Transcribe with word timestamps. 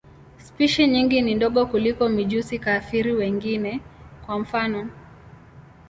Spishi 0.37 0.87
nyingi 0.87 1.21
ni 1.21 1.35
ndogo 1.35 1.65
kuliko 1.65 2.09
mijusi-kafiri 2.09 3.11
wengine, 3.13 3.79
kwa 4.25 4.39
mfano. 4.39 4.89